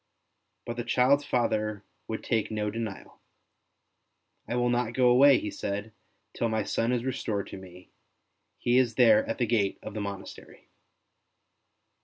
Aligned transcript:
But 0.65 0.77
the 0.77 0.83
child's 0.83 1.25
father 1.25 1.83
would 2.07 2.23
take 2.23 2.49
no 2.49 2.71
denial.'' 2.71 3.19
I 4.49 4.55
will 4.55 4.71
not 4.71 4.93
go 4.95 5.09
away," 5.09 5.37
he 5.37 5.51
said,'' 5.51 5.93
till 6.33 6.49
my 6.49 6.63
son 6.63 6.91
is 6.91 7.05
restored 7.05 7.45
to 7.49 7.57
me; 7.57 7.91
he 8.57 8.79
is 8.79 8.95
there 8.95 9.23
at 9.27 9.37
the 9.37 9.45
gate 9.45 9.77
of 9.83 9.93
the 9.93 10.01
monastery." 10.01 10.69